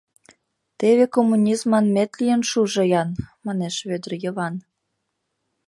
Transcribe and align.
Теве 0.79 1.05
коммунизм 1.15 1.67
манмет 1.73 2.11
лийын 2.19 2.41
шужо-ян!— 2.49 3.09
манеш 3.45 3.75
Вӧдыр 3.87 4.13
Йыван. 4.23 4.55